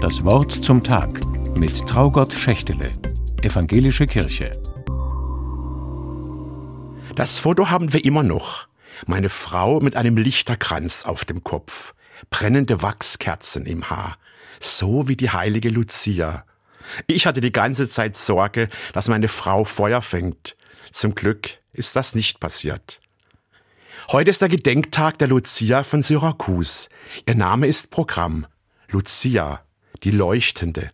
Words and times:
Das 0.00 0.22
Wort 0.24 0.52
zum 0.52 0.84
Tag 0.84 1.20
mit 1.56 1.86
Traugott 1.88 2.34
Schächtele, 2.34 2.92
Evangelische 3.40 4.04
Kirche. 4.04 4.50
Das 7.14 7.38
Foto 7.38 7.70
haben 7.70 7.94
wir 7.94 8.04
immer 8.04 8.22
noch. 8.22 8.68
Meine 9.06 9.30
Frau 9.30 9.80
mit 9.80 9.96
einem 9.96 10.18
Lichterkranz 10.18 11.06
auf 11.06 11.24
dem 11.24 11.42
Kopf, 11.42 11.94
brennende 12.28 12.82
Wachskerzen 12.82 13.64
im 13.64 13.88
Haar, 13.88 14.18
so 14.60 15.08
wie 15.08 15.16
die 15.16 15.30
heilige 15.30 15.70
Lucia. 15.70 16.44
Ich 17.06 17.26
hatte 17.26 17.40
die 17.40 17.52
ganze 17.52 17.88
Zeit 17.88 18.18
Sorge, 18.18 18.68
dass 18.92 19.08
meine 19.08 19.28
Frau 19.28 19.64
Feuer 19.64 20.02
fängt. 20.02 20.56
Zum 20.92 21.14
Glück 21.14 21.48
ist 21.72 21.96
das 21.96 22.14
nicht 22.14 22.38
passiert. 22.38 23.00
Heute 24.12 24.28
ist 24.28 24.42
der 24.42 24.50
Gedenktag 24.50 25.18
der 25.18 25.28
Lucia 25.28 25.84
von 25.84 26.02
Syrakus. 26.02 26.90
Ihr 27.26 27.34
Name 27.34 27.66
ist 27.66 27.90
Programm. 27.90 28.46
Lucia, 28.90 29.65
die 30.02 30.10
Leuchtende. 30.10 30.90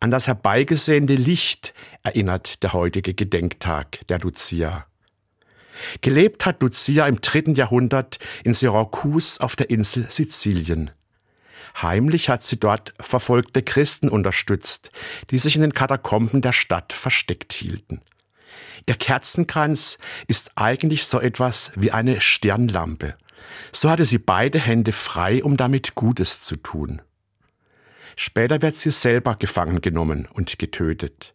An 0.00 0.10
das 0.10 0.26
herbeigesehene 0.26 1.14
Licht 1.14 1.74
erinnert 2.02 2.62
der 2.62 2.72
heutige 2.72 3.14
Gedenktag 3.14 4.06
der 4.08 4.18
Lucia. 4.20 4.86
Gelebt 6.00 6.46
hat 6.46 6.62
Lucia 6.62 7.06
im 7.06 7.20
dritten 7.20 7.54
Jahrhundert 7.54 8.18
in 8.44 8.54
Syrakus 8.54 9.38
auf 9.38 9.56
der 9.56 9.70
Insel 9.70 10.06
Sizilien. 10.08 10.90
Heimlich 11.80 12.28
hat 12.28 12.42
sie 12.42 12.58
dort 12.58 12.94
verfolgte 13.00 13.62
Christen 13.62 14.08
unterstützt, 14.08 14.90
die 15.30 15.38
sich 15.38 15.54
in 15.54 15.62
den 15.62 15.74
Katakomben 15.74 16.40
der 16.40 16.52
Stadt 16.52 16.92
versteckt 16.92 17.52
hielten. 17.52 18.00
Ihr 18.86 18.96
Kerzenkranz 18.96 19.98
ist 20.26 20.52
eigentlich 20.56 21.04
so 21.04 21.20
etwas 21.20 21.72
wie 21.76 21.92
eine 21.92 22.20
Stirnlampe. 22.20 23.14
So 23.72 23.90
hatte 23.90 24.04
sie 24.04 24.18
beide 24.18 24.58
Hände 24.58 24.92
frei, 24.92 25.44
um 25.44 25.56
damit 25.56 25.94
Gutes 25.94 26.42
zu 26.42 26.56
tun. 26.56 27.02
Später 28.22 28.60
wird 28.60 28.76
sie 28.76 28.90
selber 28.90 29.34
gefangen 29.36 29.80
genommen 29.80 30.28
und 30.30 30.58
getötet. 30.58 31.34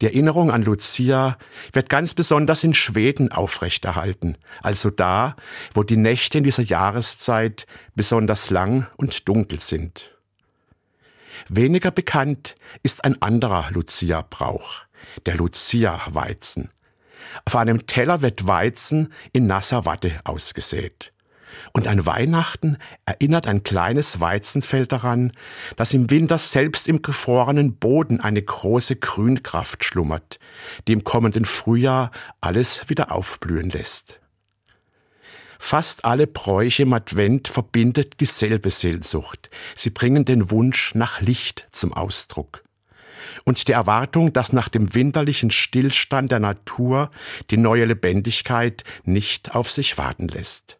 Die 0.00 0.06
Erinnerung 0.06 0.50
an 0.50 0.62
Lucia 0.62 1.38
wird 1.72 1.88
ganz 1.88 2.14
besonders 2.14 2.64
in 2.64 2.74
Schweden 2.74 3.30
aufrechterhalten, 3.30 4.36
also 4.60 4.90
da, 4.90 5.36
wo 5.72 5.84
die 5.84 5.96
Nächte 5.96 6.38
in 6.38 6.42
dieser 6.42 6.64
Jahreszeit 6.64 7.64
besonders 7.94 8.50
lang 8.50 8.88
und 8.96 9.28
dunkel 9.28 9.60
sind. 9.60 10.10
Weniger 11.48 11.92
bekannt 11.92 12.56
ist 12.82 13.04
ein 13.04 13.22
anderer 13.22 13.70
Lucia-Brauch, 13.70 14.82
der 15.26 15.36
Lucia-Weizen. 15.36 16.72
Auf 17.44 17.54
einem 17.54 17.86
Teller 17.86 18.20
wird 18.20 18.48
Weizen 18.48 19.12
in 19.32 19.46
nasser 19.46 19.84
Watte 19.84 20.18
ausgesät. 20.24 21.12
Und 21.72 21.86
an 21.86 22.06
Weihnachten 22.06 22.76
erinnert 23.06 23.46
ein 23.46 23.62
kleines 23.62 24.20
Weizenfeld 24.20 24.92
daran, 24.92 25.32
dass 25.76 25.94
im 25.94 26.10
Winter 26.10 26.38
selbst 26.38 26.88
im 26.88 27.02
gefrorenen 27.02 27.76
Boden 27.76 28.20
eine 28.20 28.42
große 28.42 28.96
Grünkraft 28.96 29.84
schlummert, 29.84 30.38
die 30.86 30.92
im 30.92 31.04
kommenden 31.04 31.44
Frühjahr 31.44 32.10
alles 32.40 32.88
wieder 32.88 33.12
aufblühen 33.12 33.70
lässt. 33.70 34.20
Fast 35.62 36.06
alle 36.06 36.26
Bräuche 36.26 36.84
im 36.84 36.92
Advent 36.94 37.46
verbindet 37.46 38.20
dieselbe 38.20 38.70
Sehnsucht. 38.70 39.50
Sie 39.76 39.90
bringen 39.90 40.24
den 40.24 40.50
Wunsch 40.50 40.94
nach 40.94 41.20
Licht 41.20 41.68
zum 41.70 41.92
Ausdruck. 41.92 42.64
Und 43.44 43.68
die 43.68 43.72
Erwartung, 43.72 44.32
dass 44.32 44.54
nach 44.54 44.70
dem 44.70 44.94
winterlichen 44.94 45.50
Stillstand 45.50 46.32
der 46.32 46.40
Natur 46.40 47.10
die 47.50 47.58
neue 47.58 47.84
Lebendigkeit 47.84 48.84
nicht 49.04 49.54
auf 49.54 49.70
sich 49.70 49.98
warten 49.98 50.28
lässt. 50.28 50.79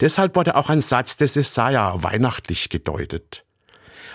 Deshalb 0.00 0.36
wurde 0.36 0.54
auch 0.56 0.70
ein 0.70 0.80
Satz 0.80 1.16
des 1.16 1.34
Jesaja 1.34 2.02
weihnachtlich 2.02 2.68
gedeutet. 2.68 3.44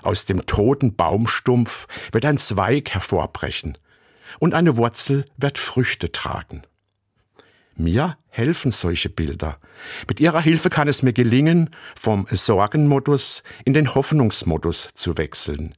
Aus 0.03 0.25
dem 0.25 0.45
toten 0.45 0.95
Baumstumpf 0.95 1.87
wird 2.11 2.25
ein 2.25 2.37
Zweig 2.37 2.91
hervorbrechen 2.91 3.77
und 4.39 4.53
eine 4.53 4.77
Wurzel 4.77 5.25
wird 5.37 5.57
Früchte 5.57 6.11
tragen. 6.11 6.63
Mir 7.75 8.17
helfen 8.29 8.71
solche 8.71 9.09
Bilder. 9.09 9.59
Mit 10.07 10.19
ihrer 10.19 10.41
Hilfe 10.41 10.69
kann 10.69 10.87
es 10.87 11.03
mir 11.03 11.13
gelingen, 11.13 11.69
vom 11.95 12.25
Sorgenmodus 12.29 13.43
in 13.65 13.73
den 13.73 13.93
Hoffnungsmodus 13.93 14.89
zu 14.95 15.17
wechseln. 15.17 15.75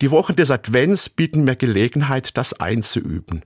Die 0.00 0.10
Wochen 0.10 0.36
des 0.36 0.50
Advents 0.50 1.08
bieten 1.08 1.44
mir 1.44 1.56
Gelegenheit, 1.56 2.36
das 2.36 2.54
einzuüben. 2.54 3.44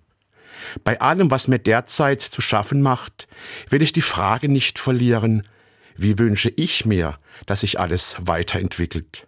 Bei 0.85 1.01
allem, 1.01 1.31
was 1.31 1.49
mir 1.49 1.59
derzeit 1.59 2.21
zu 2.21 2.41
schaffen 2.41 2.83
macht, 2.83 3.29
will 3.69 3.83
ich 3.83 3.93
die 3.93 4.03
Frage 4.03 4.49
nicht 4.49 4.79
verlieren, 4.79 5.43
wie 5.97 6.19
wünsche 6.19 6.51
ich 6.51 6.87
mir, 6.87 7.19
dass 7.47 7.61
sich 7.61 7.81
alles 7.81 8.17
weiterentwickelt? 8.21 9.27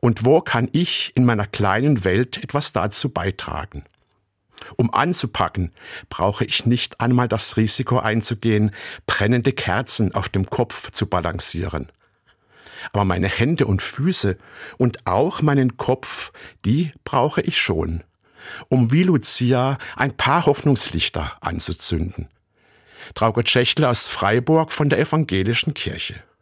Und 0.00 0.24
wo 0.24 0.40
kann 0.40 0.68
ich 0.72 1.12
in 1.14 1.24
meiner 1.24 1.46
kleinen 1.46 2.04
Welt 2.04 2.42
etwas 2.42 2.72
dazu 2.72 3.10
beitragen? 3.10 3.84
Um 4.76 4.92
anzupacken, 4.92 5.72
brauche 6.08 6.44
ich 6.44 6.66
nicht 6.66 7.00
einmal 7.00 7.28
das 7.28 7.56
Risiko 7.56 7.98
einzugehen, 7.98 8.72
brennende 9.06 9.52
Kerzen 9.52 10.14
auf 10.14 10.28
dem 10.28 10.50
Kopf 10.50 10.90
zu 10.90 11.06
balancieren. 11.06 11.92
Aber 12.92 13.04
meine 13.04 13.28
Hände 13.28 13.66
und 13.66 13.82
Füße 13.82 14.36
und 14.78 15.06
auch 15.06 15.42
meinen 15.42 15.76
Kopf, 15.76 16.32
die 16.64 16.92
brauche 17.04 17.40
ich 17.40 17.58
schon 17.58 18.02
um 18.68 18.92
wie 18.92 19.02
Lucia 19.02 19.78
ein 19.96 20.16
paar 20.16 20.46
Hoffnungslichter 20.46 21.32
anzuzünden. 21.40 22.28
Traugott 23.14 23.48
Schächtle 23.48 23.88
aus 23.88 24.08
Freiburg 24.08 24.72
von 24.72 24.88
der 24.88 24.98
Evangelischen 24.98 25.74
Kirche. 25.74 26.14